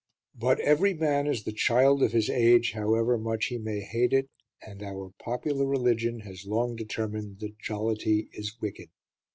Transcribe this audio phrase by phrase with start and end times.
[0.33, 4.29] But every man is the child of his age, however much he may hate it;
[4.63, 8.89] and our popular religion has long determined that jollity is wicked.